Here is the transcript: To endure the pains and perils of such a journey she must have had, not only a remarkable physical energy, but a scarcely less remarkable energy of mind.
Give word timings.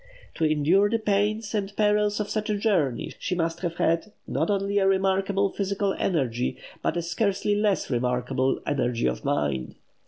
To 0.33 0.45
endure 0.45 0.89
the 0.89 0.97
pains 0.97 1.53
and 1.53 1.75
perils 1.77 2.19
of 2.19 2.27
such 2.27 2.49
a 2.49 2.57
journey 2.57 3.13
she 3.19 3.35
must 3.35 3.59
have 3.59 3.75
had, 3.75 4.11
not 4.25 4.49
only 4.49 4.79
a 4.79 4.87
remarkable 4.87 5.51
physical 5.51 5.93
energy, 5.93 6.57
but 6.81 6.97
a 6.97 7.03
scarcely 7.03 7.53
less 7.53 7.91
remarkable 7.91 8.59
energy 8.65 9.05
of 9.05 9.23
mind. 9.23 9.75